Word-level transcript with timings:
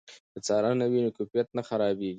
که 0.33 0.39
څارنه 0.47 0.85
وي 0.91 0.99
نو 1.05 1.09
کیفیت 1.17 1.47
نه 1.57 1.61
خرابېږي. 1.69 2.09